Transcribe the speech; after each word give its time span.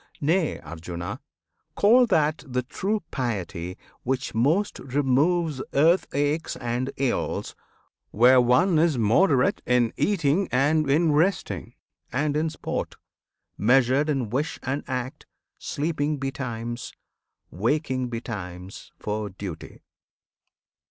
Nay, 0.19 0.57
Arjuna! 0.61 1.19
call 1.75 2.07
That 2.07 2.43
the 2.47 2.63
true 2.63 3.03
piety 3.11 3.77
which 4.01 4.33
most 4.33 4.79
removes 4.79 5.61
Earth 5.75 6.07
aches 6.11 6.55
and 6.55 6.89
ills, 6.97 7.55
where 8.09 8.41
one 8.41 8.79
is 8.79 8.97
moderate 8.97 9.61
In 9.67 9.93
eating 9.97 10.49
and 10.51 10.89
in 10.89 11.11
resting, 11.11 11.75
and 12.11 12.35
in 12.35 12.49
sport; 12.49 12.95
Measured 13.59 14.09
in 14.09 14.31
wish 14.31 14.57
and 14.63 14.83
act; 14.87 15.27
sleeping 15.59 16.17
betimes, 16.17 16.93
Waking 17.51 18.09
betimes 18.09 18.91
for 18.97 19.29
duty. 19.29 19.83